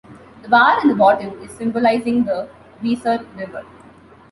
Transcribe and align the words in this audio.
The 0.41 0.49
bar 0.49 0.81
in 0.81 0.87
the 0.87 0.95
bottom 0.95 1.39
is 1.43 1.51
symbolising 1.51 2.23
the 2.23 2.49
Weser 2.81 3.23
River. 3.37 3.63